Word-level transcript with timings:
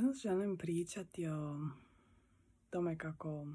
Danas 0.00 0.16
želim 0.16 0.56
pričati 0.56 1.26
o 1.26 1.58
tome 2.70 2.98
kako 2.98 3.46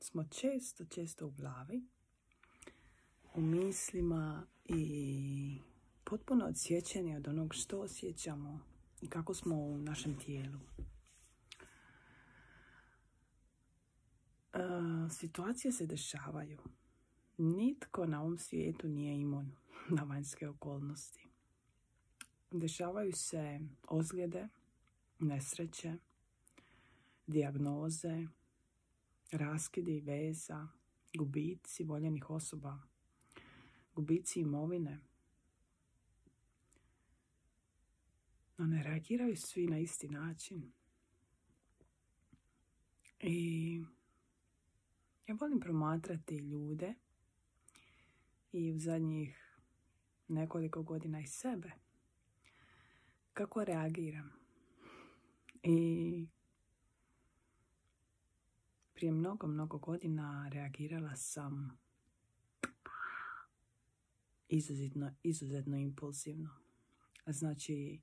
smo 0.00 0.24
često, 0.24 0.84
često 0.84 1.26
u 1.26 1.30
glavi, 1.30 1.86
u 3.34 3.40
mislima 3.40 4.46
i 4.64 5.60
potpuno 6.04 6.46
odsjećeni 6.46 7.16
od 7.16 7.28
onog 7.28 7.54
što 7.54 7.80
osjećamo 7.80 8.60
i 9.00 9.08
kako 9.08 9.34
smo 9.34 9.56
u 9.56 9.78
našem 9.78 10.18
tijelu. 10.18 10.60
E, 14.52 14.58
situacije 15.10 15.72
se 15.72 15.86
dešavaju. 15.86 16.58
Nitko 17.38 18.06
na 18.06 18.20
ovom 18.20 18.38
svijetu 18.38 18.88
nije 18.88 19.20
imun 19.20 19.52
na 19.96 20.02
vanjske 20.02 20.48
okolnosti. 20.48 21.28
Dešavaju 22.50 23.12
se 23.12 23.60
ozljede, 23.88 24.48
nesreće, 25.18 25.94
dijagnoze, 27.26 28.26
raskidi 29.30 30.00
veza, 30.00 30.68
gubici 31.14 31.84
voljenih 31.84 32.30
osoba, 32.30 32.78
gubici 33.94 34.40
imovine. 34.40 35.00
No 38.58 38.66
ne 38.66 38.82
reagiraju 38.82 39.36
svi 39.36 39.66
na 39.66 39.78
isti 39.78 40.08
način. 40.08 40.72
I 43.20 43.84
ja 45.26 45.34
volim 45.34 45.60
promatrati 45.60 46.36
ljude 46.36 46.94
i 48.52 48.72
u 48.72 48.78
zadnjih 48.78 49.56
nekoliko 50.28 50.82
godina 50.82 51.20
i 51.20 51.26
sebe. 51.26 51.70
Kako 53.32 53.64
reagiram? 53.64 54.37
I 55.62 56.28
prije 58.94 59.12
mnogo, 59.12 59.46
mnogo 59.46 59.78
godina 59.78 60.48
reagirala 60.52 61.16
sam 61.16 61.78
izuzetno, 64.48 65.10
izuzetno 65.22 65.76
impulzivno. 65.76 66.50
Znači, 67.26 68.00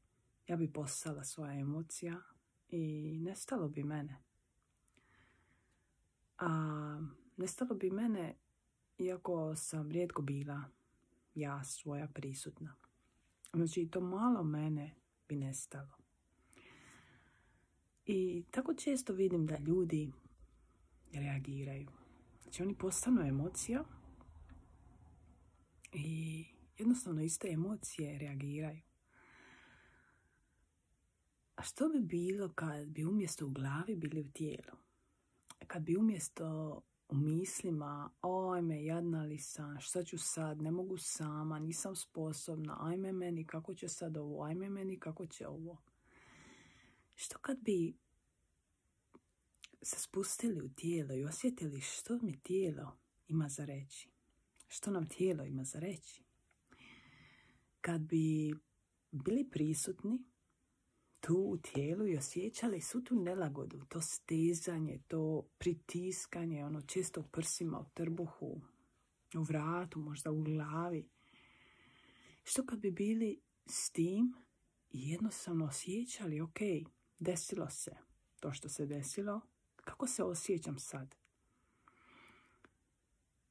ja 0.47 0.55
bi 0.55 0.73
postala 0.73 1.23
svoja 1.23 1.53
emocija 1.59 2.21
i 2.69 3.17
nestalo 3.21 3.67
bi 3.67 3.83
mene. 3.83 4.23
A 6.38 7.01
nestalo 7.38 7.75
bi 7.75 7.91
mene 7.91 8.35
iako 8.97 9.55
sam 9.55 9.91
rijetko 9.91 10.22
bila 10.22 10.63
ja 11.35 11.63
svoja 11.63 12.07
prisutna. 12.07 12.75
Znači, 13.53 13.88
to 13.91 14.01
malo 14.01 14.44
mene 14.44 14.95
bi 15.27 15.35
nestalo. 15.35 16.04
I 18.05 18.43
tako 18.51 18.73
često 18.73 19.13
vidim 19.13 19.45
da 19.45 19.57
ljudi 19.57 20.11
reagiraju. 21.13 21.87
Znači 22.43 22.63
oni 22.63 22.75
postanu 22.75 23.21
emocija 23.21 23.83
i 25.93 26.43
jednostavno 26.77 27.21
iste 27.21 27.49
emocije 27.51 28.17
reagiraju. 28.19 28.81
A 31.55 31.63
što 31.63 31.89
bi 31.89 31.99
bilo 31.99 32.49
kad 32.49 32.87
bi 32.87 33.05
umjesto 33.05 33.45
u 33.45 33.49
glavi 33.49 33.95
bili 33.95 34.21
u 34.21 34.31
tijelu? 34.31 34.77
Kad 35.67 35.83
bi 35.83 35.97
umjesto 35.97 36.81
u 37.09 37.15
mislima, 37.15 38.09
ajme, 38.55 38.85
jadna 38.85 39.23
li 39.23 39.37
sam, 39.37 39.79
šta 39.79 40.03
ću 40.03 40.17
sad, 40.17 40.61
ne 40.61 40.71
mogu 40.71 40.97
sama, 40.97 41.59
nisam 41.59 41.95
sposobna, 41.95 42.77
ajme 42.81 43.11
meni, 43.11 43.47
kako 43.47 43.73
će 43.73 43.87
sad 43.87 44.17
ovo, 44.17 44.43
ajme 44.43 44.69
meni, 44.69 44.99
kako 44.99 45.25
će 45.25 45.47
ovo. 45.47 45.77
Što 47.16 47.39
kad 47.39 47.58
bi 47.59 47.97
se 49.81 49.99
spustili 49.99 50.61
u 50.61 50.69
tijelo 50.69 51.13
i 51.13 51.25
osjetili 51.25 51.81
što 51.81 52.19
mi 52.22 52.39
tijelo 52.39 52.97
ima 53.27 53.49
za 53.49 53.66
reći? 53.66 54.09
Što 54.67 54.91
nam 54.91 55.07
tijelo 55.09 55.44
ima 55.44 55.63
za 55.63 55.79
reći? 55.79 56.23
Kad 57.81 58.01
bi 58.01 58.53
bili 59.12 59.50
prisutni 59.50 60.23
tu 61.19 61.35
u 61.35 61.57
tijelu 61.57 62.07
i 62.07 62.17
osjećali 62.17 62.81
svu 62.81 63.01
tu 63.01 63.16
nelagodu, 63.16 63.85
to 63.85 64.01
stezanje, 64.01 65.00
to 65.07 65.47
pritiskanje, 65.57 66.66
ono 66.66 66.81
često 66.81 67.22
u 67.22 67.23
prsima, 67.23 67.79
u 67.79 67.85
trbuhu, 67.94 68.62
u 69.35 69.41
vratu, 69.44 70.00
možda 70.00 70.31
u 70.31 70.41
glavi. 70.41 71.09
Što 72.44 72.66
kad 72.66 72.79
bi 72.79 72.91
bili 72.91 73.39
s 73.66 73.91
tim 73.91 74.34
i 74.91 75.09
jednostavno 75.09 75.66
osjećali, 75.66 76.41
ok, 76.41 76.59
desilo 77.19 77.69
se 77.69 77.95
to 78.45 78.51
što 78.51 78.69
se 78.69 78.85
desilo, 78.85 79.41
kako 79.75 80.07
se 80.07 80.23
osjećam 80.23 80.79
sad? 80.79 81.15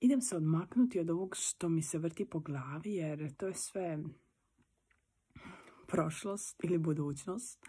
Idem 0.01 0.21
se 0.21 0.37
odmaknuti 0.37 1.01
od 1.01 1.11
ovog 1.11 1.37
što 1.37 1.69
mi 1.69 1.83
se 1.83 1.99
vrti 1.99 2.31
po 2.31 2.41
glavi 2.41 2.95
jer 2.95 3.35
to 3.37 3.47
je 3.47 3.55
sve 3.55 3.99
prošlost 5.87 6.65
ili 6.65 6.79
budućnost. 6.79 7.67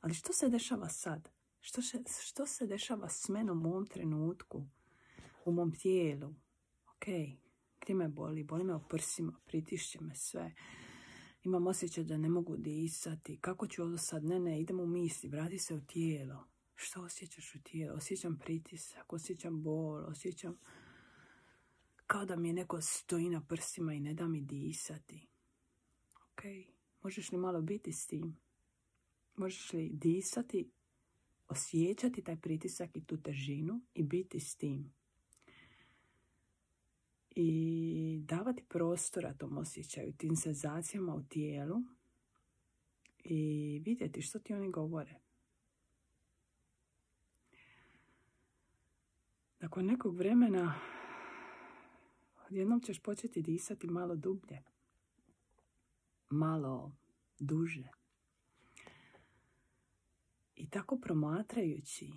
Ali 0.00 0.14
što 0.14 0.32
se 0.32 0.48
dešava 0.48 0.88
sad? 0.88 1.28
Što, 1.60 1.80
što 2.22 2.46
se 2.46 2.66
dešava 2.66 3.08
s 3.08 3.28
menom 3.28 3.66
u 3.66 3.68
ovom 3.68 3.86
trenutku? 3.86 4.66
U 5.44 5.52
mom 5.52 5.72
tijelu? 5.72 6.34
Ok, 6.96 7.06
gdje 7.80 7.94
me 7.94 8.08
boli? 8.08 8.44
Boli 8.44 8.64
me 8.64 8.74
u 8.74 8.80
prsima, 8.88 9.40
pritišće 9.46 10.00
me 10.00 10.14
sve. 10.14 10.54
Imam 11.46 11.66
osjećaj 11.66 12.04
da 12.04 12.16
ne 12.16 12.28
mogu 12.28 12.56
disati. 12.56 13.38
Kako 13.40 13.66
ću 13.66 13.82
ovo 13.82 13.98
sad? 13.98 14.24
Ne, 14.24 14.40
ne, 14.40 14.60
idem 14.60 14.80
u 14.80 14.86
misli, 14.86 15.28
vrati 15.28 15.58
se 15.58 15.74
u 15.74 15.80
tijelo. 15.80 16.44
Što 16.74 17.02
osjećaš 17.02 17.54
u 17.54 17.62
tijelu? 17.62 17.96
Osjećam 17.96 18.38
pritisak, 18.38 19.12
osjećam 19.12 19.62
bol, 19.62 20.04
osjećam 20.06 20.58
kao 22.06 22.24
da 22.24 22.36
mi 22.36 22.48
je 22.48 22.54
neko 22.54 22.80
stoji 22.80 23.30
na 23.30 23.40
prsima 23.48 23.94
i 23.94 24.00
ne 24.00 24.14
da 24.14 24.28
mi 24.28 24.40
disati. 24.40 25.26
Ok, 26.14 26.42
možeš 27.02 27.32
li 27.32 27.38
malo 27.38 27.60
biti 27.60 27.92
s 27.92 28.06
tim? 28.06 28.36
Možeš 29.36 29.72
li 29.72 29.90
disati, 29.92 30.70
osjećati 31.48 32.22
taj 32.22 32.36
pritisak 32.36 32.96
i 32.96 33.04
tu 33.04 33.22
težinu 33.22 33.80
i 33.94 34.02
biti 34.02 34.40
s 34.40 34.56
tim? 34.56 34.95
I 37.38 38.20
davati 38.24 38.64
prostora 38.68 39.34
tom 39.34 39.58
osjećaju, 39.58 40.12
tim 40.12 40.36
senzacijama 40.36 41.14
u 41.14 41.22
tijelu 41.22 41.76
i 43.24 43.82
vidjeti 43.84 44.22
što 44.22 44.38
ti 44.38 44.54
oni 44.54 44.70
govore. 44.70 45.14
Nakon 49.60 49.86
nekog 49.86 50.16
vremena 50.16 50.80
odjednom 52.48 52.80
ćeš 52.80 52.98
početi 53.02 53.42
disati 53.42 53.86
malo 53.86 54.16
dublje, 54.16 54.62
malo 56.30 56.96
duže. 57.38 57.88
I 60.54 60.70
tako 60.70 60.98
promatrajući, 60.98 62.12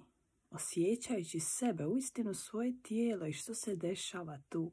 osjećajući 0.49 1.39
sebe, 1.39 1.85
uistinu 1.85 2.33
svoje 2.33 2.81
tijelo 2.81 3.27
i 3.27 3.33
što 3.33 3.53
se 3.53 3.75
dešava 3.75 4.41
tu, 4.49 4.71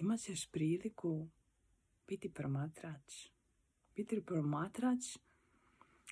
imat 0.00 0.20
ćeš 0.20 0.50
priliku 0.50 1.28
biti 2.06 2.32
promatrač. 2.32 3.28
Biti 3.96 4.24
promatrač 4.24 5.18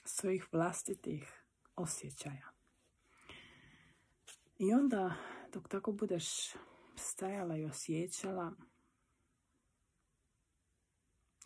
svojih 0.05 0.49
vlastitih 0.53 1.45
osjećaja. 1.77 2.49
I 4.59 4.73
onda, 4.73 5.15
dok 5.53 5.69
tako 5.69 5.93
budeš 5.93 6.27
stajala 6.97 7.57
i 7.57 7.65
osjećala, 7.65 8.53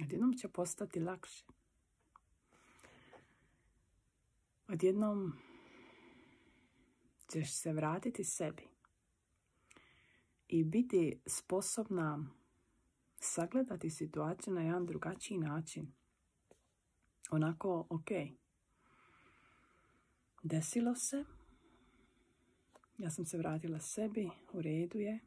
odjednom 0.01 0.37
će 0.37 0.49
postati 0.49 1.01
lakše. 1.01 1.45
Odjednom 4.69 5.33
ćeš 7.33 7.53
se 7.53 7.73
vratiti 7.73 8.25
sebi 8.25 8.69
i 10.53 10.65
biti 10.65 11.21
sposobna 11.27 12.27
sagledati 13.19 13.91
situaciju 13.91 14.55
na 14.55 14.63
jedan 14.63 14.87
drugačiji 14.87 15.39
način. 15.39 15.93
Onako, 17.31 17.87
ok, 17.91 18.09
desilo 20.43 20.95
se, 20.95 21.25
ja 22.99 23.11
sam 23.11 23.25
se 23.27 23.39
vratila 23.39 23.81
sebi, 23.81 24.31
u 24.53 24.63
redu 24.63 24.99
je, 24.99 25.21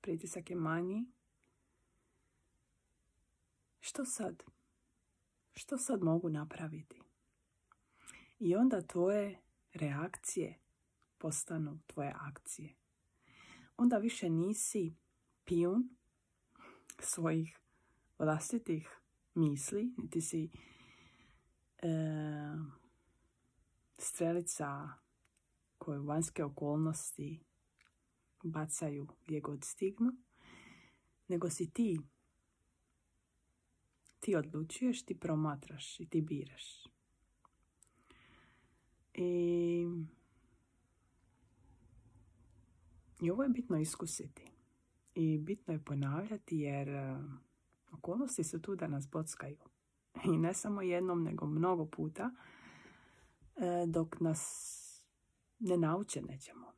pritisak 0.00 0.50
je 0.50 0.56
manji. 0.56 1.06
Što 3.80 4.04
sad? 4.04 4.44
Što 5.52 5.78
sad 5.78 6.02
mogu 6.02 6.28
napraviti? 6.28 7.02
I 8.38 8.56
onda 8.56 8.80
tvoje 8.80 9.38
reakcije 9.72 10.58
postanu 11.18 11.80
tvoje 11.86 12.14
akcije. 12.16 12.81
Onda 13.76 13.98
više 13.98 14.30
nisi 14.30 14.94
pijun 15.44 15.88
svojih 16.98 17.58
vlastitih 18.18 19.00
misli, 19.34 19.94
niti 19.96 20.20
si 20.20 20.50
e, 21.78 21.88
strelica 23.98 24.88
koju 25.78 26.04
vanjske 26.04 26.44
okolnosti 26.44 27.44
bacaju 28.42 29.08
gdje 29.24 29.40
god 29.40 29.64
stignu, 29.64 30.12
nego 31.28 31.50
si 31.50 31.70
ti. 31.70 32.00
Ti 34.20 34.36
odlučuješ, 34.36 35.04
ti 35.04 35.20
promatraš 35.20 36.00
i 36.00 36.06
ti 36.06 36.20
biraš. 36.20 36.84
I, 39.14 39.86
I 43.22 43.30
ovo 43.30 43.42
je 43.42 43.48
bitno 43.48 43.78
iskusiti. 43.78 44.52
I 45.14 45.38
bitno 45.38 45.74
je 45.74 45.84
ponavljati 45.84 46.58
jer 46.58 46.88
e, 46.88 47.16
okolnosti 47.92 48.44
su 48.44 48.62
tu 48.62 48.76
da 48.76 48.86
nas 48.86 49.08
bockaju. 49.10 49.56
I 50.34 50.38
ne 50.38 50.54
samo 50.54 50.82
jednom, 50.82 51.22
nego 51.22 51.46
mnogo 51.46 51.86
puta 51.86 52.30
e, 53.56 53.86
dok 53.86 54.20
nas 54.20 54.68
ne 55.58 55.76
nauče 55.76 56.22
nećemo. 56.22 56.72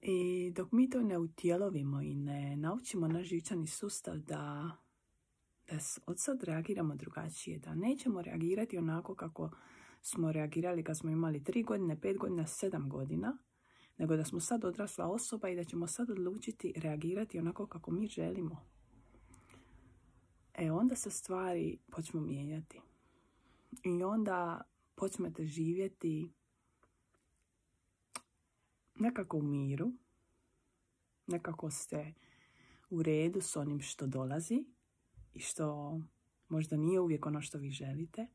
I 0.00 0.50
dok 0.56 0.72
mi 0.72 0.90
to 0.90 1.02
ne 1.02 1.18
utjelovimo 1.18 2.00
i 2.02 2.14
ne 2.14 2.56
naučimo 2.56 3.08
naš 3.08 3.26
živčani 3.26 3.66
sustav 3.66 4.18
da, 4.18 4.70
da 5.70 5.78
od 6.06 6.20
sad 6.20 6.42
reagiramo 6.42 6.96
drugačije, 6.96 7.58
da 7.58 7.74
nećemo 7.74 8.22
reagirati 8.22 8.78
onako 8.78 9.14
kako 9.14 9.50
smo 10.02 10.32
reagirali 10.32 10.84
kad 10.84 10.98
smo 10.98 11.10
imali 11.10 11.40
3 11.40 11.64
godine, 11.64 11.96
5 11.96 12.18
godina, 12.18 12.42
7 12.42 12.88
godina, 12.88 13.38
nego 14.00 14.16
da 14.16 14.24
smo 14.24 14.40
sad 14.40 14.64
odrasla 14.64 15.06
osoba 15.06 15.48
i 15.48 15.56
da 15.56 15.64
ćemo 15.64 15.86
sad 15.86 16.10
odlučiti 16.10 16.72
reagirati 16.76 17.38
onako 17.38 17.66
kako 17.66 17.90
mi 17.90 18.06
želimo. 18.06 18.66
E 20.54 20.70
onda 20.70 20.94
se 20.94 21.10
stvari 21.10 21.78
počnu 21.90 22.20
mijenjati. 22.20 22.80
I 23.84 24.02
onda 24.02 24.62
počnete 24.94 25.46
živjeti 25.46 26.32
nekako 28.94 29.36
u 29.36 29.42
miru, 29.42 29.92
nekako 31.26 31.70
ste 31.70 32.14
u 32.90 33.02
redu 33.02 33.40
s 33.40 33.56
onim 33.56 33.80
što 33.80 34.06
dolazi 34.06 34.64
i 35.34 35.40
što 35.40 35.98
možda 36.48 36.76
nije 36.76 37.00
uvijek 37.00 37.26
ono 37.26 37.40
što 37.40 37.58
vi 37.58 37.70
želite, 37.70 38.26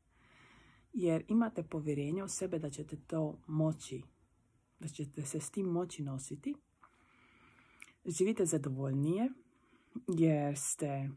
jer 0.92 1.24
imate 1.28 1.62
povjerenje 1.62 2.24
u 2.24 2.28
sebe 2.28 2.58
da 2.58 2.70
ćete 2.70 2.96
to 3.06 3.38
moći, 3.46 4.02
da 4.80 4.88
ćete 4.88 5.22
se 5.22 5.40
s 5.40 5.50
tim 5.50 5.66
moći 5.66 6.02
nositi. 6.02 6.54
Živite 8.04 8.44
zadovoljnije 8.44 9.28
jer 10.08 10.58
ste 10.58 11.08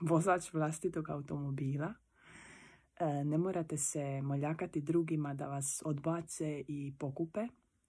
vozač 0.00 0.52
vlastitog 0.52 1.10
automobila. 1.10 1.94
E, 2.98 3.24
ne 3.24 3.38
morate 3.38 3.76
se 3.76 4.22
moljakati 4.22 4.80
drugima 4.80 5.34
da 5.34 5.46
vas 5.46 5.82
odbace 5.84 6.64
i 6.68 6.94
pokupe 6.98 7.46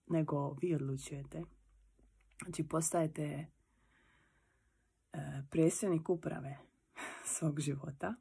nego 0.07 0.53
vi 0.61 0.75
odlučujete. 0.75 1.43
Znači 2.43 2.63
postajete 2.63 3.23
e, 3.23 3.47
predsjednik 5.51 6.09
uprave 6.09 6.57
svog 7.35 7.59
života 7.59 8.15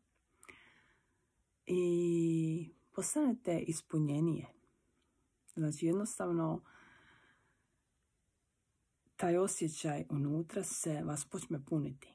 i 1.67 2.71
postanete 2.95 3.59
ispunjenije. 3.59 4.56
Znači 5.57 5.87
jednostavno 5.87 6.63
taj 9.17 9.37
osjećaj 9.37 10.05
unutra 10.11 10.63
se 10.63 11.03
vas 11.05 11.25
počne 11.25 11.65
puniti. 11.65 12.09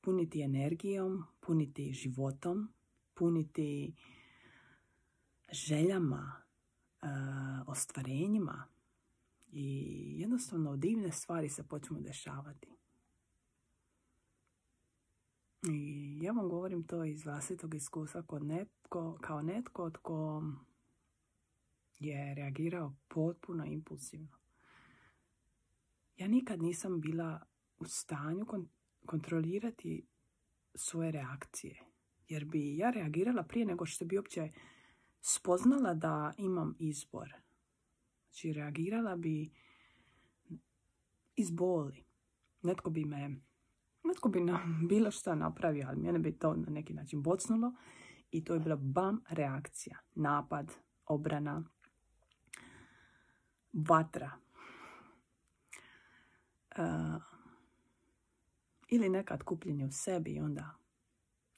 Puniti 0.00 0.42
energijom, 0.42 1.24
puniti 1.40 1.92
životom, 1.92 2.72
puniti 3.14 3.94
željama, 5.52 6.42
ostvarenjima 7.66 8.64
i 9.52 9.94
jednostavno 10.20 10.76
divne 10.76 11.12
stvari 11.12 11.48
se 11.48 11.62
počnu 11.62 12.00
dešavati. 12.00 12.76
I 15.68 16.18
ja 16.22 16.32
vam 16.32 16.48
govorim 16.48 16.86
to 16.86 17.04
iz 17.04 17.24
vlastitog 17.24 17.74
iskustva 17.74 18.22
kod 18.22 18.44
netko, 18.44 19.18
kao 19.20 19.42
netko 19.42 19.90
tko 19.90 20.42
je 21.98 22.34
reagirao 22.34 22.94
potpuno 23.08 23.64
impulsivno. 23.64 24.38
Ja 26.16 26.28
nikad 26.28 26.62
nisam 26.62 27.00
bila 27.00 27.40
u 27.78 27.84
stanju 27.84 28.46
kontrolirati 29.06 30.06
svoje 30.74 31.10
reakcije. 31.10 31.82
Jer 32.28 32.44
bi 32.44 32.76
ja 32.76 32.90
reagirala 32.90 33.42
prije 33.42 33.66
nego 33.66 33.86
što 33.86 34.04
bi 34.04 34.16
uopće 34.16 34.52
spoznala 35.20 35.94
da 35.94 36.32
imam 36.38 36.76
izbor. 36.78 37.34
Znači, 38.24 38.52
reagirala 38.52 39.16
bi 39.16 39.50
iz 41.36 41.50
boli. 41.50 42.04
Netko 42.62 42.90
bi 42.90 43.04
me, 43.04 43.40
netko 44.04 44.28
bi 44.28 44.40
nam 44.40 44.80
bilo 44.90 45.10
što 45.10 45.34
napravio, 45.34 45.86
ali 45.88 46.00
mene 46.00 46.18
bi 46.18 46.38
to 46.38 46.54
na 46.54 46.70
neki 46.70 46.94
način 46.94 47.22
bocnulo 47.22 47.72
i 48.30 48.44
to 48.44 48.54
je 48.54 48.60
bila 48.60 48.76
bam 48.76 49.20
reakcija. 49.28 49.98
Napad, 50.14 50.72
obrana, 51.06 51.64
vatra. 53.76 54.30
Uh, 56.78 57.22
ili 58.88 59.08
nekad 59.08 59.42
kupljenje 59.42 59.86
u 59.86 59.92
sebi 59.92 60.30
i 60.30 60.40
onda, 60.40 60.70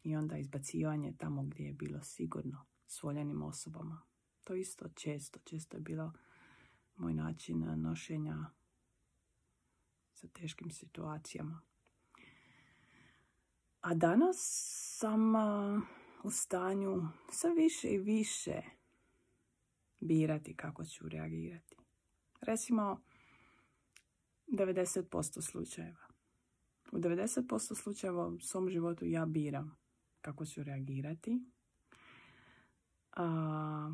i 0.02 0.16
onda 0.16 0.38
izbacivanje 0.38 1.14
tamo 1.18 1.42
gdje 1.42 1.64
je 1.64 1.72
bilo 1.72 2.02
sigurno 2.02 2.64
s 2.86 3.02
voljenim 3.02 3.42
osobama. 3.42 4.02
To 4.44 4.54
isto 4.54 4.88
često, 4.88 5.38
često 5.44 5.76
je 5.76 5.80
bilo 5.80 6.12
moj 6.96 7.14
način 7.14 7.80
nošenja 7.80 8.36
sa 10.12 10.28
teškim 10.28 10.70
situacijama. 10.70 11.60
A 13.80 13.94
danas 13.94 14.36
sam 14.98 15.34
u 16.22 16.30
stanju 16.30 17.08
sve 17.32 17.54
više 17.54 17.88
i 17.88 17.98
više 17.98 18.62
birati 20.00 20.56
kako 20.56 20.84
ću 20.84 21.08
reagirati. 21.08 21.77
Recimo, 22.40 23.00
90% 24.46 25.42
slučajeva. 25.42 26.08
U 26.92 26.98
90% 26.98 27.74
slučajeva 27.74 28.26
u 28.26 28.40
svom 28.40 28.68
životu 28.70 29.04
ja 29.04 29.26
biram 29.26 29.76
kako 30.20 30.46
ću 30.46 30.62
reagirati 30.62 31.40
a, 33.12 33.90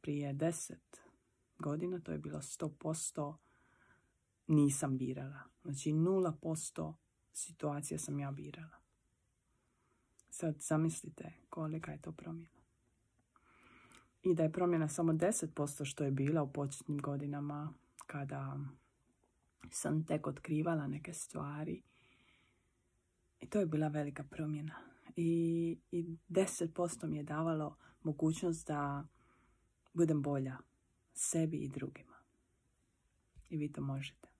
prije 0.00 0.32
deset 0.32 1.00
godina, 1.58 2.00
to 2.00 2.12
je 2.12 2.18
bilo 2.18 2.38
100%, 2.38 3.36
nisam 4.46 4.98
birala. 4.98 5.42
Znači 5.62 5.92
0% 5.92 6.94
situacija 7.32 7.98
sam 7.98 8.18
ja 8.18 8.30
birala. 8.30 8.76
Sad 10.30 10.54
zamislite 10.60 11.32
kolika 11.50 11.92
je 11.92 12.02
to 12.02 12.12
promjena. 12.12 12.63
I 14.24 14.34
da 14.34 14.42
je 14.42 14.52
promjena 14.52 14.88
samo 14.88 15.12
10% 15.12 15.84
što 15.84 16.04
je 16.04 16.10
bila 16.10 16.42
u 16.42 16.52
početnim 16.52 16.98
godinama 16.98 17.72
kada 18.06 18.58
sam 19.70 20.04
tek 20.04 20.26
otkrivala 20.26 20.86
neke 20.86 21.12
stvari. 21.12 21.82
I 23.40 23.46
to 23.46 23.60
je 23.60 23.66
bila 23.66 23.88
velika 23.88 24.22
promjena. 24.22 24.74
I, 25.16 25.78
i 25.90 26.16
10% 26.28 27.06
mi 27.06 27.16
je 27.16 27.22
davalo 27.22 27.76
mogućnost 28.02 28.66
da 28.66 29.06
budem 29.92 30.22
bolja 30.22 30.56
sebi 31.14 31.56
i 31.56 31.68
drugima. 31.68 32.14
I 33.50 33.56
vi 33.56 33.72
to 33.72 33.80
možete. 33.80 34.33